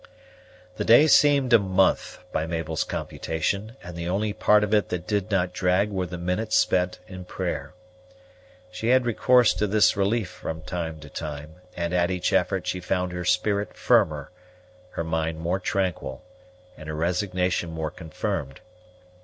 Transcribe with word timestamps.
The 0.77 0.83
day 0.83 1.05
seemed 1.05 1.53
a 1.53 1.59
month 1.59 2.23
by 2.31 2.47
Mabel's 2.47 2.83
computation, 2.83 3.75
and 3.83 3.95
the 3.95 4.09
only 4.09 4.33
part 4.33 4.63
of 4.63 4.73
it 4.73 4.89
that 4.89 5.05
did 5.05 5.29
not 5.29 5.53
drag 5.53 5.91
were 5.91 6.07
the 6.07 6.17
minutes 6.17 6.57
spent 6.57 6.97
in 7.07 7.23
prayer. 7.23 7.75
She 8.71 8.87
had 8.87 9.05
recourse 9.05 9.53
to 9.53 9.67
this 9.67 9.95
relief 9.95 10.27
from 10.27 10.63
time 10.63 10.99
to 11.01 11.09
time; 11.11 11.57
and 11.77 11.93
at 11.93 12.09
each 12.09 12.33
effort 12.33 12.65
she 12.65 12.79
found 12.79 13.11
her 13.11 13.23
spirit 13.23 13.75
firmer, 13.77 14.31
her 14.93 15.03
mind 15.03 15.37
more 15.39 15.59
tranquil, 15.59 16.23
and 16.75 16.89
her 16.89 16.95
resignation 16.95 17.69
more 17.69 17.91
confirmed. 17.91 18.59